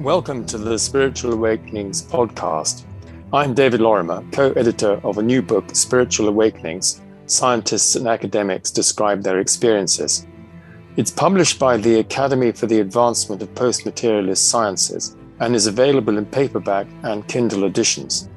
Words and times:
Welcome 0.00 0.46
to 0.46 0.56
the 0.56 0.78
Spiritual 0.78 1.34
Awakenings 1.34 2.00
podcast. 2.00 2.84
I'm 3.34 3.52
David 3.52 3.82
Lorimer, 3.82 4.24
co 4.32 4.50
editor 4.52 4.98
of 5.04 5.18
a 5.18 5.22
new 5.22 5.42
book, 5.42 5.76
Spiritual 5.76 6.28
Awakenings 6.28 7.02
Scientists 7.26 7.96
and 7.96 8.08
Academics 8.08 8.70
Describe 8.70 9.22
Their 9.22 9.40
Experiences. 9.40 10.26
It's 10.96 11.10
published 11.10 11.58
by 11.58 11.76
the 11.76 11.98
Academy 11.98 12.50
for 12.50 12.66
the 12.66 12.80
Advancement 12.80 13.42
of 13.42 13.54
Post 13.54 13.84
Materialist 13.84 14.48
Sciences 14.48 15.18
and 15.40 15.54
is 15.54 15.66
available 15.66 16.16
in 16.16 16.24
paperback 16.24 16.86
and 17.02 17.28
Kindle 17.28 17.64
editions. 17.64 18.30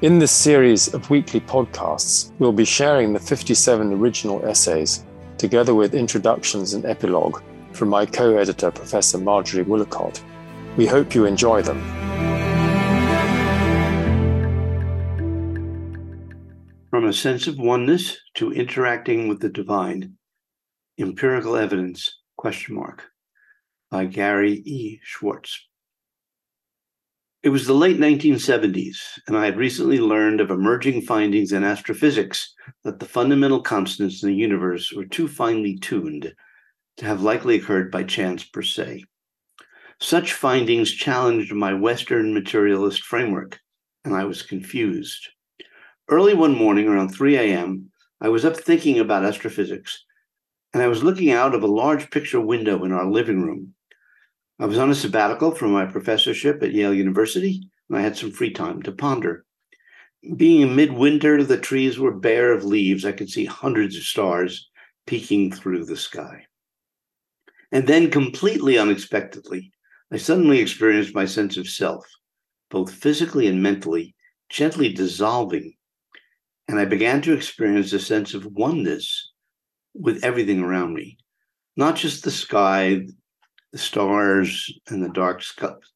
In 0.00 0.18
this 0.18 0.32
series 0.32 0.94
of 0.94 1.10
weekly 1.10 1.42
podcasts, 1.42 2.32
we'll 2.38 2.50
be 2.50 2.64
sharing 2.64 3.12
the 3.12 3.20
57 3.20 3.92
original 3.92 4.42
essays, 4.46 5.04
together 5.36 5.74
with 5.74 5.94
introductions 5.94 6.72
and 6.72 6.86
epilogue 6.86 7.42
from 7.72 7.90
my 7.90 8.06
co 8.06 8.38
editor, 8.38 8.70
Professor 8.70 9.18
Marjorie 9.18 9.66
Woollacott. 9.66 10.22
We 10.76 10.86
hope 10.86 11.14
you 11.14 11.24
enjoy 11.24 11.62
them. 11.62 11.80
From 16.90 17.04
a 17.04 17.12
sense 17.12 17.46
of 17.46 17.58
oneness 17.58 18.18
to 18.34 18.52
interacting 18.52 19.28
with 19.28 19.38
the 19.38 19.48
divine, 19.48 20.14
empirical 20.98 21.54
evidence, 21.54 22.18
question 22.36 22.74
mark, 22.74 23.04
by 23.88 24.06
Gary 24.06 24.62
E. 24.64 24.98
Schwartz. 25.04 25.64
It 27.44 27.50
was 27.50 27.68
the 27.68 27.74
late 27.74 27.98
1970s, 27.98 28.96
and 29.28 29.36
I 29.36 29.44
had 29.44 29.56
recently 29.56 30.00
learned 30.00 30.40
of 30.40 30.50
emerging 30.50 31.02
findings 31.02 31.52
in 31.52 31.62
astrophysics 31.62 32.52
that 32.82 32.98
the 32.98 33.06
fundamental 33.06 33.62
constants 33.62 34.24
in 34.24 34.30
the 34.30 34.34
universe 34.34 34.92
were 34.92 35.04
too 35.04 35.28
finely 35.28 35.78
tuned 35.78 36.32
to 36.96 37.04
have 37.04 37.22
likely 37.22 37.60
occurred 37.60 37.92
by 37.92 38.02
chance 38.02 38.42
per 38.42 38.62
se. 38.62 39.04
Such 40.04 40.34
findings 40.34 40.92
challenged 40.92 41.50
my 41.54 41.72
Western 41.72 42.34
materialist 42.34 43.00
framework, 43.04 43.58
and 44.04 44.14
I 44.14 44.24
was 44.24 44.42
confused. 44.42 45.30
Early 46.10 46.34
one 46.34 46.54
morning 46.54 46.86
around 46.86 47.08
3 47.08 47.38
a.m., 47.38 47.90
I 48.20 48.28
was 48.28 48.44
up 48.44 48.54
thinking 48.54 48.98
about 48.98 49.24
astrophysics, 49.24 50.04
and 50.74 50.82
I 50.82 50.88
was 50.88 51.02
looking 51.02 51.30
out 51.30 51.54
of 51.54 51.62
a 51.62 51.66
large 51.66 52.10
picture 52.10 52.38
window 52.38 52.84
in 52.84 52.92
our 52.92 53.10
living 53.10 53.40
room. 53.40 53.72
I 54.58 54.66
was 54.66 54.76
on 54.76 54.90
a 54.90 54.94
sabbatical 54.94 55.52
from 55.52 55.72
my 55.72 55.86
professorship 55.86 56.62
at 56.62 56.74
Yale 56.74 56.92
University, 56.92 57.62
and 57.88 57.96
I 57.96 58.02
had 58.02 58.14
some 58.14 58.30
free 58.30 58.50
time 58.50 58.82
to 58.82 58.92
ponder. 58.92 59.46
Being 60.36 60.60
in 60.60 60.76
midwinter, 60.76 61.42
the 61.42 61.56
trees 61.56 61.98
were 61.98 62.12
bare 62.12 62.52
of 62.52 62.62
leaves. 62.62 63.06
I 63.06 63.12
could 63.12 63.30
see 63.30 63.46
hundreds 63.46 63.96
of 63.96 64.02
stars 64.02 64.68
peeking 65.06 65.50
through 65.50 65.86
the 65.86 65.96
sky. 65.96 66.44
And 67.72 67.86
then, 67.86 68.10
completely 68.10 68.76
unexpectedly, 68.76 69.72
I 70.14 70.16
suddenly 70.16 70.60
experienced 70.60 71.12
my 71.12 71.24
sense 71.24 71.56
of 71.56 71.68
self, 71.68 72.06
both 72.70 72.94
physically 72.94 73.48
and 73.48 73.60
mentally, 73.60 74.14
gently 74.48 74.92
dissolving. 74.92 75.74
And 76.68 76.78
I 76.78 76.84
began 76.84 77.20
to 77.22 77.32
experience 77.32 77.92
a 77.92 77.98
sense 77.98 78.32
of 78.32 78.46
oneness 78.46 79.32
with 79.92 80.22
everything 80.22 80.60
around 80.60 80.94
me, 80.94 81.18
not 81.76 81.96
just 81.96 82.22
the 82.22 82.30
sky, 82.30 83.08
the 83.72 83.78
stars, 83.78 84.72
and 84.86 85.02
the 85.02 85.08
dark 85.08 85.42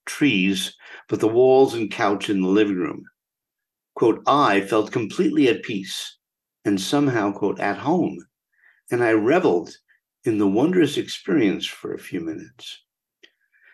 trees, 0.04 0.74
but 1.08 1.20
the 1.20 1.28
walls 1.28 1.74
and 1.74 1.88
couch 1.88 2.28
in 2.28 2.40
the 2.40 2.48
living 2.48 2.74
room. 2.74 3.04
Quote, 3.94 4.20
I 4.26 4.62
felt 4.62 4.90
completely 4.90 5.46
at 5.46 5.62
peace 5.62 6.18
and 6.64 6.80
somehow, 6.80 7.30
quote, 7.30 7.60
at 7.60 7.78
home. 7.78 8.18
And 8.90 9.00
I 9.00 9.12
reveled 9.12 9.70
in 10.24 10.38
the 10.38 10.48
wondrous 10.48 10.96
experience 10.96 11.66
for 11.66 11.94
a 11.94 12.00
few 12.00 12.20
minutes. 12.20 12.82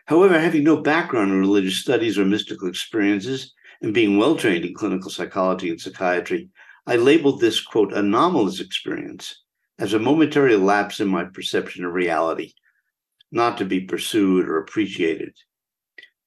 However, 0.07 0.39
having 0.39 0.65
no 0.65 0.77
background 0.77 1.33
in 1.33 1.41
religious 1.41 1.77
studies 1.77 2.19
or 2.19 2.25
mystical 2.25 2.69
experiences, 2.69 3.55
and 3.81 3.95
being 3.95 4.17
well 4.17 4.37
trained 4.37 4.65
in 4.65 4.75
clinical 4.75 5.11
psychology 5.11 5.71
and 5.71 5.81
psychiatry, 5.81 6.49
I 6.87 6.97
labeled 6.97 7.41
this, 7.41 7.61
quote, 7.61 7.93
anomalous 7.93 8.61
experience 8.61 9.43
as 9.79 9.95
a 9.95 9.99
momentary 9.99 10.57
lapse 10.57 11.01
in 11.01 11.09
my 11.09 11.25
perception 11.25 11.85
of 11.85 11.93
reality, 11.93 12.53
not 13.33 13.59
to 13.59 13.65
be 13.65 13.81
pursued 13.81 14.49
or 14.49 14.59
appreciated. 14.59 15.35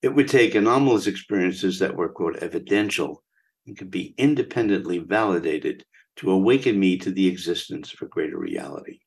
It 0.01 0.09
would 0.09 0.27
take 0.27 0.55
anomalous 0.55 1.07
experiences 1.07 1.79
that 1.79 1.95
were, 1.95 2.09
quote, 2.09 2.37
evidential 2.37 3.23
and 3.65 3.77
could 3.77 3.91
be 3.91 4.13
independently 4.17 4.99
validated 4.99 5.85
to 6.17 6.31
awaken 6.31 6.79
me 6.79 6.97
to 6.97 7.11
the 7.11 7.27
existence 7.27 7.93
of 7.93 8.01
a 8.01 8.09
greater 8.09 8.37
reality. 8.37 8.99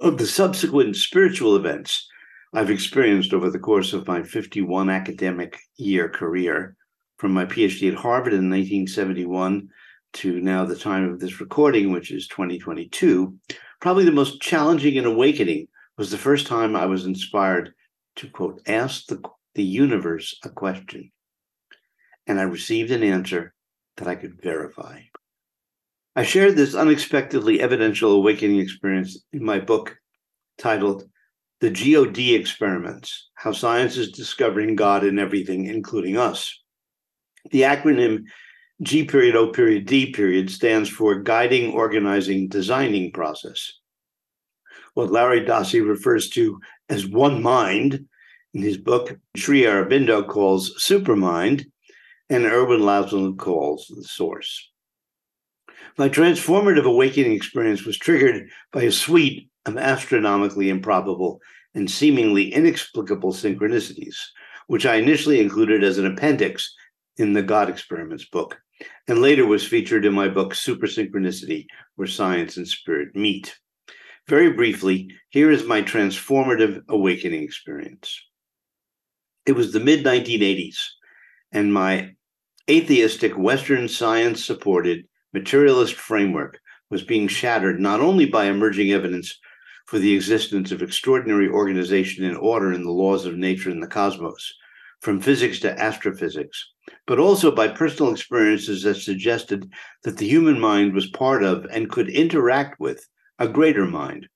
Of 0.00 0.18
the 0.18 0.26
subsequent 0.26 0.96
spiritual 0.96 1.56
events 1.56 2.08
I've 2.52 2.70
experienced 2.70 3.32
over 3.32 3.50
the 3.50 3.58
course 3.58 3.92
of 3.92 4.06
my 4.06 4.22
51 4.22 4.88
academic 4.88 5.58
year 5.76 6.08
career, 6.08 6.76
from 7.18 7.32
my 7.32 7.44
PhD 7.44 7.88
at 7.88 7.98
Harvard 7.98 8.32
in 8.32 8.50
1971 8.50 9.68
to 10.14 10.40
now 10.40 10.64
the 10.64 10.76
time 10.76 11.10
of 11.10 11.20
this 11.20 11.40
recording, 11.40 11.92
which 11.92 12.10
is 12.10 12.28
2022, 12.28 13.34
probably 13.80 14.04
the 14.04 14.12
most 14.12 14.40
challenging 14.40 14.96
and 14.96 15.06
awakening 15.06 15.68
was 15.98 16.10
the 16.10 16.18
first 16.18 16.46
time 16.46 16.76
I 16.76 16.86
was 16.86 17.04
inspired 17.04 17.72
to 18.16 18.30
quote, 18.30 18.62
ask 18.66 19.06
the, 19.06 19.20
the 19.54 19.64
universe 19.64 20.38
a 20.44 20.48
question. 20.48 21.10
And 22.26 22.40
I 22.40 22.44
received 22.44 22.90
an 22.90 23.02
answer 23.02 23.54
that 23.96 24.08
I 24.08 24.14
could 24.14 24.40
verify. 24.42 25.00
I 26.14 26.22
shared 26.22 26.56
this 26.56 26.74
unexpectedly 26.74 27.60
evidential 27.60 28.12
awakening 28.12 28.60
experience 28.60 29.18
in 29.32 29.44
my 29.44 29.58
book 29.58 29.96
titled 30.58 31.04
the 31.60 31.70
God 31.70 32.34
experiments, 32.34 33.28
how 33.34 33.52
science 33.52 33.96
is 33.96 34.10
discovering 34.10 34.76
God 34.76 35.04
in 35.04 35.18
everything, 35.18 35.66
including 35.66 36.16
us. 36.16 36.62
The 37.50 37.62
acronym 37.62 38.24
G 38.82 39.04
period 39.04 39.36
O 39.36 39.48
period 39.48 39.86
D 39.86 40.12
period 40.12 40.50
stands 40.50 40.88
for 40.88 41.22
Guiding, 41.22 41.72
Organizing, 41.72 42.48
Designing 42.48 43.10
Process. 43.10 43.72
What 44.94 45.10
Larry 45.10 45.44
Dossey 45.44 45.80
refers 45.80 46.28
to 46.30 46.60
as 46.88 47.06
one 47.06 47.42
mind 47.42 48.06
in 48.52 48.62
his 48.62 48.76
book, 48.76 49.18
Sri 49.36 49.62
Aurobindo 49.62 50.26
calls 50.26 50.74
supermind, 50.78 51.66
and 52.28 52.44
Ervin 52.44 52.80
Laszlo 52.80 53.36
calls 53.36 53.86
the 53.94 54.04
source. 54.04 54.70
My 55.98 56.08
transformative 56.08 56.84
awakening 56.84 57.32
experience 57.32 57.84
was 57.84 57.96
triggered 57.96 58.50
by 58.72 58.82
a 58.82 58.92
suite 58.92 59.48
of 59.66 59.76
astronomically 59.76 60.70
improbable 60.70 61.40
and 61.74 61.90
seemingly 61.90 62.52
inexplicable 62.52 63.32
synchronicities, 63.32 64.16
which 64.68 64.86
I 64.86 64.94
initially 64.96 65.40
included 65.40 65.84
as 65.84 65.98
an 65.98 66.06
appendix 66.06 66.74
in 67.18 67.32
the 67.32 67.42
God 67.42 67.68
Experiments 67.68 68.24
book, 68.24 68.58
and 69.08 69.20
later 69.20 69.46
was 69.46 69.66
featured 69.66 70.04
in 70.04 70.14
my 70.14 70.28
book 70.28 70.54
Super 70.54 70.86
Synchronicity, 70.86 71.66
Where 71.96 72.08
Science 72.08 72.56
and 72.56 72.66
Spirit 72.66 73.14
Meet. 73.14 73.58
Very 74.28 74.52
briefly, 74.52 75.08
here 75.30 75.50
is 75.50 75.64
my 75.64 75.82
transformative 75.82 76.82
awakening 76.88 77.42
experience. 77.42 78.20
It 79.46 79.52
was 79.52 79.72
the 79.72 79.80
mid 79.80 80.04
1980s, 80.04 80.78
and 81.52 81.72
my 81.72 82.14
atheistic 82.68 83.36
Western 83.38 83.88
science 83.88 84.44
supported 84.44 85.06
materialist 85.32 85.94
framework 85.94 86.58
was 86.90 87.02
being 87.02 87.28
shattered 87.28 87.80
not 87.80 88.00
only 88.00 88.26
by 88.26 88.46
emerging 88.46 88.90
evidence 88.90 89.38
for 89.86 89.98
the 89.98 90.14
existence 90.14 90.72
of 90.72 90.82
extraordinary 90.82 91.48
organization 91.48 92.24
and 92.24 92.36
order 92.36 92.72
in 92.72 92.82
the 92.82 92.90
laws 92.90 93.24
of 93.24 93.36
nature 93.36 93.70
and 93.70 93.82
the 93.82 93.86
cosmos, 93.86 94.54
from 95.00 95.20
physics 95.20 95.60
to 95.60 95.80
astrophysics, 95.80 96.72
but 97.06 97.18
also 97.20 97.54
by 97.54 97.68
personal 97.68 98.12
experiences 98.12 98.82
that 98.82 98.96
suggested 98.96 99.70
that 100.02 100.16
the 100.18 100.26
human 100.26 100.58
mind 100.58 100.92
was 100.92 101.06
part 101.10 101.44
of 101.44 101.64
and 101.70 101.90
could 101.90 102.08
interact 102.08 102.80
with 102.80 103.06
a 103.38 103.48
greater 103.48 103.86
mind. 103.86 104.28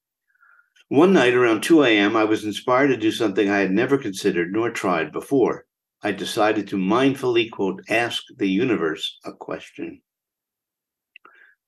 One 0.89 1.13
night 1.13 1.35
around 1.35 1.63
2 1.63 1.85
a.m., 1.85 2.17
I 2.17 2.25
was 2.25 2.45
inspired 2.45 2.89
to 2.89 2.97
do 2.97 3.13
something 3.13 3.49
I 3.49 3.59
had 3.59 3.71
never 3.71 3.99
considered 3.99 4.53
nor 4.53 4.71
tried 4.71 5.13
before. 5.13 5.67
I 6.03 6.13
decided 6.13 6.69
to 6.69 6.77
mindfully, 6.77 7.51
quote, 7.51 7.83
ask 7.89 8.23
the 8.37 8.49
universe 8.49 9.19
a 9.25 9.33
question. 9.33 10.03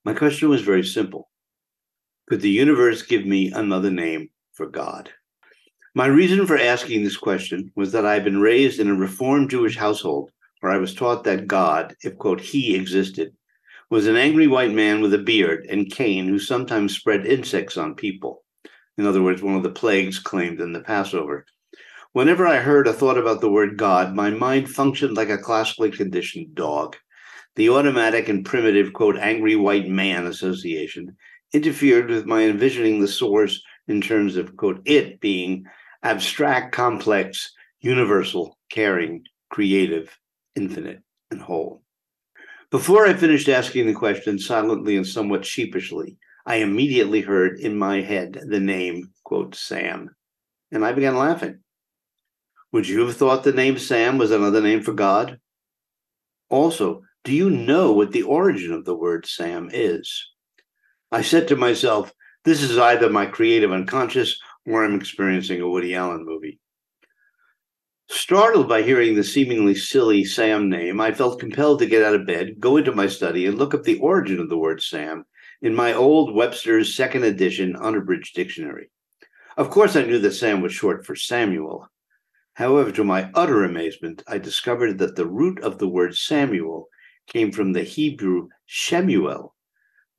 My 0.05 0.13
question 0.13 0.49
was 0.49 0.61
very 0.61 0.83
simple 0.83 1.29
could 2.33 2.41
the 2.41 2.49
universe 2.49 3.03
give 3.03 3.27
me 3.27 3.51
another 3.51 3.91
name 3.91 4.27
for 4.53 4.65
God? 4.65 5.11
My 5.93 6.07
reason 6.07 6.47
for 6.47 6.57
asking 6.57 7.03
this 7.03 7.15
question 7.15 7.71
was 7.75 7.91
that 7.91 8.07
I 8.07 8.15
had 8.15 8.23
been 8.23 8.41
raised 8.41 8.79
in 8.79 8.89
a 8.89 8.95
Reformed 8.95 9.51
Jewish 9.51 9.77
household 9.77 10.31
where 10.59 10.71
I 10.71 10.79
was 10.79 10.95
taught 10.95 11.25
that 11.25 11.45
God, 11.45 11.95
if 12.01 12.17
quote, 12.17 12.41
he 12.41 12.73
existed, 12.73 13.35
was 13.91 14.07
an 14.07 14.15
angry 14.15 14.47
white 14.47 14.71
man 14.71 14.99
with 14.99 15.13
a 15.13 15.19
beard 15.19 15.67
and 15.69 15.91
cane 15.91 16.27
who 16.27 16.39
sometimes 16.39 16.95
spread 16.95 17.27
insects 17.27 17.77
on 17.77 17.93
people. 17.93 18.43
In 18.97 19.05
other 19.05 19.21
words, 19.21 19.43
one 19.43 19.55
of 19.55 19.61
the 19.61 19.69
plagues 19.69 20.17
claimed 20.17 20.59
in 20.59 20.73
the 20.73 20.81
Passover. 20.81 21.45
Whenever 22.13 22.47
I 22.47 22.57
heard 22.57 22.87
or 22.87 22.93
thought 22.93 23.19
about 23.19 23.41
the 23.41 23.51
word 23.51 23.77
God, 23.77 24.15
my 24.15 24.31
mind 24.31 24.71
functioned 24.71 25.15
like 25.15 25.29
a 25.29 25.37
classically 25.37 25.91
conditioned 25.91 26.55
dog. 26.55 26.95
The 27.57 27.69
automatic 27.69 28.27
and 28.27 28.43
primitive, 28.43 28.91
quote, 28.93 29.17
angry 29.17 29.55
white 29.55 29.87
man 29.87 30.25
association 30.25 31.15
interfered 31.53 32.09
with 32.09 32.25
my 32.25 32.43
envisioning 32.43 32.99
the 32.99 33.07
source 33.07 33.61
in 33.87 34.01
terms 34.01 34.35
of, 34.35 34.55
quote, 34.57 34.81
it 34.85 35.19
being 35.19 35.65
abstract, 36.01 36.73
complex, 36.73 37.51
universal, 37.79 38.57
caring, 38.69 39.23
creative, 39.49 40.17
infinite, 40.55 41.01
and 41.31 41.41
whole. 41.41 41.83
Before 42.71 43.05
I 43.05 43.13
finished 43.13 43.49
asking 43.49 43.85
the 43.85 43.93
question 43.93 44.39
silently 44.39 44.97
and 44.97 45.05
somewhat 45.05 45.45
sheepishly, 45.45 46.17
I 46.45 46.55
immediately 46.55 47.21
heard 47.21 47.59
in 47.59 47.77
my 47.77 48.01
head 48.01 48.41
the 48.47 48.59
name, 48.59 49.11
quote, 49.23 49.55
Sam, 49.55 50.09
and 50.71 50.83
I 50.83 50.91
began 50.91 51.15
laughing. 51.15 51.59
Would 52.71 52.87
you 52.87 53.05
have 53.05 53.15
thought 53.15 53.43
the 53.43 53.53
name 53.53 53.77
Sam 53.77 54.17
was 54.17 54.31
another 54.31 54.59
name 54.59 54.81
for 54.81 54.93
God? 54.93 55.39
Also, 56.49 57.03
do 57.23 57.31
you 57.31 57.49
know 57.49 57.93
what 57.93 58.11
the 58.11 58.23
origin 58.23 58.73
of 58.73 58.83
the 58.83 58.95
word 58.95 59.25
Sam 59.27 59.69
is? 59.71 60.32
I 61.13 61.21
said 61.21 61.47
to 61.49 61.55
myself, 61.55 62.11
this 62.43 62.63
is 62.63 62.79
either 62.79 63.07
my 63.07 63.27
creative 63.27 63.71
unconscious 63.71 64.35
or 64.65 64.83
I'm 64.83 64.95
experiencing 64.95 65.61
a 65.61 65.69
Woody 65.69 65.93
Allen 65.93 66.25
movie. 66.25 66.59
Startled 68.09 68.67
by 68.67 68.81
hearing 68.81 69.13
the 69.13 69.23
seemingly 69.23 69.75
silly 69.75 70.25
Sam 70.25 70.71
name, 70.71 70.99
I 70.99 71.11
felt 71.11 71.39
compelled 71.39 71.77
to 71.79 71.85
get 71.85 72.03
out 72.03 72.15
of 72.15 72.25
bed, 72.25 72.59
go 72.59 72.77
into 72.77 72.91
my 72.93 73.05
study, 73.05 73.45
and 73.45 73.59
look 73.59 73.75
up 73.75 73.83
the 73.83 73.99
origin 73.99 74.39
of 74.39 74.49
the 74.49 74.57
word 74.57 74.81
Sam 74.81 75.23
in 75.61 75.75
my 75.75 75.93
old 75.93 76.33
Webster's 76.33 76.95
second 76.95 77.25
edition 77.25 77.75
unabridged 77.75 78.35
dictionary. 78.35 78.89
Of 79.55 79.69
course, 79.69 79.95
I 79.95 80.01
knew 80.05 80.17
that 80.17 80.31
Sam 80.31 80.61
was 80.61 80.73
short 80.73 81.05
for 81.05 81.15
Samuel. 81.15 81.87
However, 82.55 82.91
to 82.91 83.03
my 83.03 83.29
utter 83.35 83.65
amazement, 83.65 84.23
I 84.27 84.39
discovered 84.39 84.97
that 84.97 85.15
the 85.15 85.27
root 85.27 85.61
of 85.61 85.77
the 85.77 85.87
word 85.87 86.17
Samuel 86.17 86.87
came 87.27 87.51
from 87.51 87.71
the 87.71 87.83
Hebrew 87.83 88.47
Shemuel, 88.65 89.52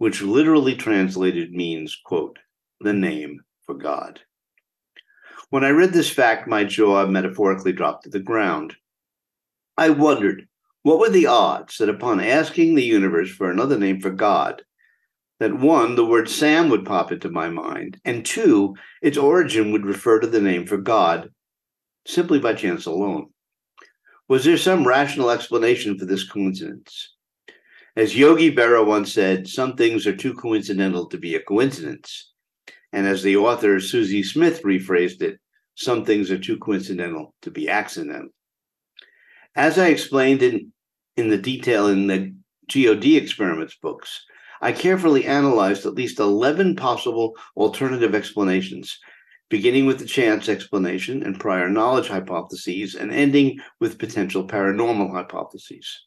which 0.04 0.20
literally 0.20 0.74
translated 0.74 1.54
means, 1.54 1.98
quote, 2.04 2.38
the 2.78 2.92
name 2.92 3.40
for 3.62 3.74
God. 3.74 4.20
When 5.48 5.64
I 5.64 5.70
read 5.70 5.94
this 5.94 6.10
fact, 6.10 6.46
my 6.46 6.62
jaw 6.62 7.06
metaphorically 7.06 7.72
dropped 7.72 8.04
to 8.04 8.10
the 8.10 8.20
ground. 8.20 8.76
I 9.78 9.88
wondered 9.88 10.46
what 10.82 10.98
were 10.98 11.08
the 11.08 11.24
odds 11.24 11.78
that 11.78 11.88
upon 11.88 12.20
asking 12.20 12.74
the 12.74 12.84
universe 12.84 13.30
for 13.30 13.50
another 13.50 13.78
name 13.78 13.98
for 13.98 14.10
God, 14.10 14.60
that 15.40 15.58
one, 15.58 15.94
the 15.94 16.04
word 16.04 16.28
Sam 16.28 16.68
would 16.68 16.84
pop 16.84 17.10
into 17.10 17.30
my 17.30 17.48
mind, 17.48 17.98
and 18.04 18.26
two, 18.26 18.74
its 19.00 19.16
origin 19.16 19.72
would 19.72 19.86
refer 19.86 20.20
to 20.20 20.26
the 20.26 20.42
name 20.42 20.66
for 20.66 20.76
God 20.76 21.30
simply 22.06 22.38
by 22.38 22.52
chance 22.52 22.84
alone. 22.84 23.28
Was 24.28 24.44
there 24.44 24.58
some 24.58 24.86
rational 24.86 25.30
explanation 25.30 25.98
for 25.98 26.04
this 26.04 26.28
coincidence? 26.28 27.13
As 27.96 28.16
Yogi 28.16 28.52
Berra 28.52 28.84
once 28.84 29.12
said, 29.12 29.46
some 29.46 29.76
things 29.76 30.04
are 30.04 30.16
too 30.16 30.34
coincidental 30.34 31.06
to 31.10 31.16
be 31.16 31.36
a 31.36 31.40
coincidence. 31.40 32.32
And 32.92 33.06
as 33.06 33.22
the 33.22 33.36
author 33.36 33.78
Susy 33.78 34.24
Smith 34.24 34.62
rephrased 34.64 35.22
it, 35.22 35.38
some 35.76 36.04
things 36.04 36.30
are 36.32 36.38
too 36.38 36.58
coincidental 36.58 37.34
to 37.42 37.52
be 37.52 37.68
accidental. 37.68 38.30
As 39.54 39.78
I 39.78 39.88
explained 39.88 40.42
in, 40.42 40.72
in 41.16 41.28
the 41.28 41.38
detail 41.38 41.86
in 41.86 42.08
the 42.08 42.34
GOD 42.68 43.16
experiments 43.16 43.76
books, 43.80 44.24
I 44.60 44.72
carefully 44.72 45.24
analyzed 45.26 45.86
at 45.86 45.94
least 45.94 46.18
11 46.18 46.74
possible 46.74 47.36
alternative 47.56 48.14
explanations, 48.14 48.98
beginning 49.50 49.86
with 49.86 50.00
the 50.00 50.06
chance 50.06 50.48
explanation 50.48 51.22
and 51.22 51.38
prior 51.38 51.68
knowledge 51.68 52.08
hypotheses, 52.08 52.96
and 52.96 53.12
ending 53.12 53.60
with 53.78 53.98
potential 53.98 54.48
paranormal 54.48 55.12
hypotheses. 55.12 56.06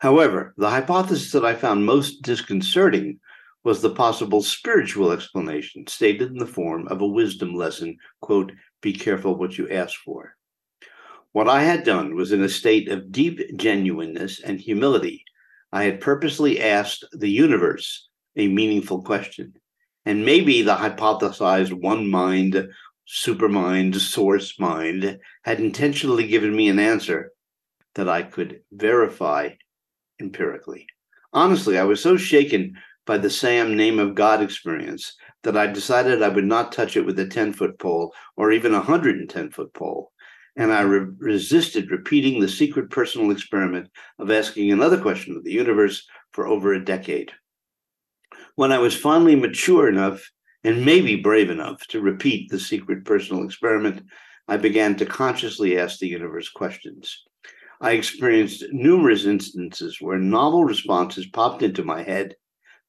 However, 0.00 0.54
the 0.56 0.70
hypothesis 0.70 1.30
that 1.32 1.44
I 1.44 1.54
found 1.54 1.84
most 1.84 2.22
disconcerting 2.22 3.20
was 3.62 3.82
the 3.82 3.94
possible 3.94 4.42
spiritual 4.42 5.12
explanation 5.12 5.86
stated 5.86 6.30
in 6.30 6.38
the 6.38 6.46
form 6.46 6.88
of 6.88 7.02
a 7.02 7.06
wisdom 7.06 7.54
lesson 7.54 7.98
quote 8.20 8.52
be 8.80 8.94
careful 8.94 9.34
what 9.36 9.58
you 9.58 9.68
ask 9.68 9.98
for. 10.00 10.36
What 11.32 11.48
i 11.48 11.62
had 11.62 11.84
done 11.84 12.16
was 12.16 12.32
in 12.32 12.42
a 12.42 12.48
state 12.48 12.88
of 12.88 13.12
deep 13.12 13.56
genuineness 13.56 14.40
and 14.40 14.58
humility 14.58 15.22
i 15.70 15.84
had 15.84 16.00
purposely 16.00 16.60
asked 16.60 17.04
the 17.12 17.30
universe 17.30 18.08
a 18.36 18.48
meaningful 18.48 19.02
question 19.02 19.54
and 20.06 20.24
maybe 20.24 20.62
the 20.62 20.74
hypothesized 20.74 21.72
one 21.72 22.10
mind 22.10 22.68
supermind 23.06 23.94
source 23.96 24.58
mind 24.58 25.20
had 25.42 25.60
intentionally 25.60 26.26
given 26.26 26.56
me 26.56 26.68
an 26.68 26.80
answer 26.80 27.32
that 27.94 28.08
i 28.08 28.22
could 28.22 28.62
verify 28.72 29.50
empirically 30.20 30.86
honestly 31.32 31.78
i 31.78 31.84
was 31.84 32.02
so 32.02 32.16
shaken 32.16 32.76
by 33.10 33.18
the 33.18 33.28
Sam 33.28 33.76
name 33.76 33.98
of 33.98 34.14
God 34.14 34.40
experience 34.40 35.16
that 35.42 35.56
I 35.56 35.66
decided 35.66 36.22
I 36.22 36.28
would 36.28 36.44
not 36.44 36.70
touch 36.70 36.96
it 36.96 37.04
with 37.04 37.18
a 37.18 37.26
10 37.26 37.52
foot 37.54 37.76
pole 37.76 38.14
or 38.36 38.52
even 38.52 38.72
a 38.72 38.78
110 38.78 39.50
foot 39.50 39.74
pole. 39.74 40.12
And 40.56 40.72
I 40.72 40.82
re- 40.82 41.12
resisted 41.18 41.90
repeating 41.90 42.40
the 42.40 42.48
secret 42.48 42.88
personal 42.90 43.32
experiment 43.32 43.88
of 44.20 44.30
asking 44.30 44.70
another 44.70 45.00
question 45.00 45.36
of 45.36 45.42
the 45.42 45.50
universe 45.50 46.06
for 46.32 46.46
over 46.46 46.72
a 46.72 46.84
decade. 46.84 47.32
When 48.54 48.70
I 48.70 48.78
was 48.78 48.96
finally 48.96 49.34
mature 49.34 49.88
enough 49.88 50.30
and 50.62 50.84
maybe 50.84 51.16
brave 51.16 51.50
enough 51.50 51.84
to 51.88 52.00
repeat 52.00 52.48
the 52.48 52.60
secret 52.60 53.04
personal 53.04 53.44
experiment, 53.44 54.02
I 54.46 54.56
began 54.56 54.94
to 54.96 55.04
consciously 55.04 55.78
ask 55.78 55.98
the 55.98 56.06
universe 56.06 56.48
questions. 56.48 57.24
I 57.82 57.92
experienced 57.92 58.64
numerous 58.72 59.24
instances 59.24 59.98
where 60.00 60.18
novel 60.18 60.64
responses 60.64 61.26
popped 61.26 61.62
into 61.62 61.82
my 61.82 62.02
head 62.02 62.34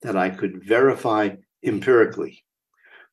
that 0.02 0.18
I 0.18 0.30
could 0.30 0.66
verify 0.66 1.30
empirically. 1.64 2.44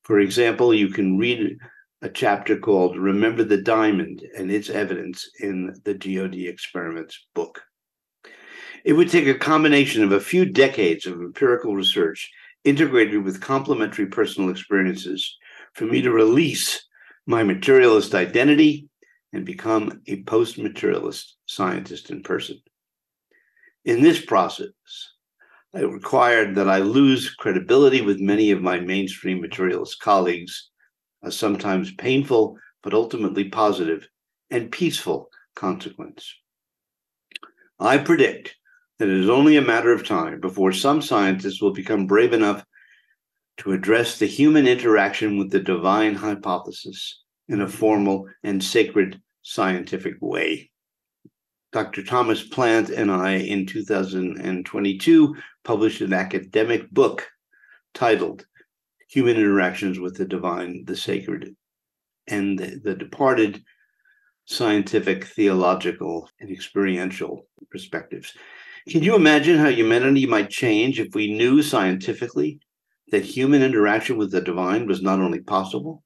For 0.03 0.19
example, 0.19 0.75
you 0.75 0.89
can 0.89 1.19
read 1.19 1.57
a 2.03 2.09
chapter 2.09 2.59
called 2.59 2.99
Remember 2.99 3.45
the 3.45 3.63
Diamond 3.63 4.25
and 4.37 4.51
its 4.51 4.71
Evidence 4.71 5.31
in 5.41 5.75
the 5.85 5.95
GOD 5.95 6.49
Experiments 6.49 7.27
book. 7.35 7.63
It 8.85 8.95
would 8.95 9.11
take 9.11 9.29
a 9.29 9.35
combination 9.35 10.03
of 10.03 10.13
a 10.13 10.21
few 10.21 10.47
decades 10.47 11.07
of 11.07 11.15
empirical 11.15 11.77
research 11.77 12.31
integrated 12.65 13.23
with 13.23 13.41
complementary 13.41 14.07
personal 14.07 14.51
experiences 14.51 15.37
for 15.75 15.85
me 15.85 16.03
to 16.03 16.11
release 16.11 16.85
my 17.27 17.45
materialist 17.45 18.15
identity 18.15 18.89
and 19.33 19.45
become 19.45 20.01
a 20.09 20.23
post 20.25 20.59
materialist 20.59 21.38
scientist 21.49 22.11
in 22.11 22.23
person. 22.23 22.61
In 23.85 24.03
this 24.03 24.25
process, 24.25 24.69
it 25.75 25.91
required 25.91 26.55
that 26.55 26.69
I 26.69 26.79
lose 26.79 27.35
credibility 27.35 28.01
with 28.01 28.21
many 28.21 28.51
of 28.53 28.63
my 28.63 28.79
mainstream 28.79 29.41
materialist 29.41 30.01
colleagues, 30.01 30.71
a 31.23 31.33
sometimes 31.33 31.93
painful 31.95 32.57
but 32.83 32.95
ultimately 32.95 33.49
positive 33.49 34.09
and 34.51 34.71
peaceful 34.71 35.29
consequence. 35.57 36.33
I 37.81 37.99
predict 37.99 38.55
that 38.99 39.09
it 39.09 39.17
is 39.17 39.29
only 39.29 39.57
a 39.57 39.63
matter 39.63 39.93
of 39.93 40.07
time 40.07 40.41
before 40.41 40.73
some 40.73 41.03
scientists 41.03 41.61
will 41.61 41.73
become 41.73 42.07
brave 42.07 42.33
enough 42.33 42.65
to 43.59 43.73
address 43.73 44.19
the 44.19 44.27
human 44.27 44.67
interaction 44.67 45.39
with 45.39 45.51
the 45.51 45.61
divine 45.61 46.15
hypothesis 46.15 47.23
in 47.49 47.61
a 47.61 47.69
formal 47.69 48.27
and 48.43 48.63
sacred 48.63 49.21
scientific 49.43 50.15
way. 50.21 50.71
Dr. 51.71 52.03
Thomas 52.03 52.43
Plant 52.43 52.89
and 52.89 53.11
I 53.11 53.33
in 53.33 53.67
2022 53.67 55.37
published 55.65 56.01
an 56.01 56.15
academic 56.15 56.91
book 56.91 57.29
titled 57.93 58.47
Human 59.11 59.37
Interactions 59.37 59.99
with 59.99 60.17
the 60.17 60.25
Divine, 60.25 60.85
the 60.87 60.97
Sacred, 60.97 61.55
and 62.27 62.59
the, 62.59 62.81
the 62.83 62.95
Departed 62.95 63.63
Scientific, 64.47 65.27
Theological, 65.27 66.31
and 66.41 66.51
Experiential 66.51 67.47
Perspectives. 67.71 68.33
Can 68.89 69.03
you 69.03 69.15
imagine 69.15 69.59
how 69.59 69.69
humanity 69.69 70.25
might 70.25 70.49
change 70.49 70.99
if 70.99 71.15
we 71.15 71.35
knew 71.35 71.63
scientifically 71.63 72.61
that 73.11 73.25
human 73.25 73.63
interaction 73.63 74.17
with 74.17 74.31
the 74.31 74.41
divine 74.41 74.87
was 74.87 75.03
not 75.03 75.21
only 75.21 75.41
possible, 75.41 76.03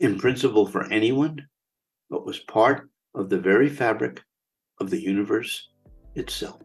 in 0.00 0.18
principle 0.18 0.66
for 0.66 0.84
anyone, 0.92 1.46
but 2.10 2.26
was 2.26 2.40
part 2.40 2.90
of 3.14 3.30
the 3.30 3.38
very 3.38 3.70
fabric 3.70 4.22
of 4.80 4.90
the 4.90 5.00
universe 5.00 5.68
itself. 6.14 6.60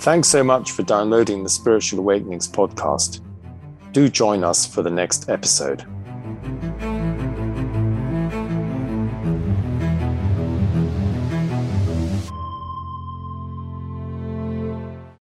Thanks 0.00 0.28
so 0.28 0.44
much 0.44 0.72
for 0.72 0.82
downloading 0.82 1.42
the 1.42 1.48
Spiritual 1.48 2.00
Awakenings 2.00 2.46
podcast. 2.46 3.20
Do 3.92 4.08
join 4.08 4.44
us 4.44 4.66
for 4.66 4.82
the 4.82 4.90
next 4.90 5.30
episode. 5.30 5.86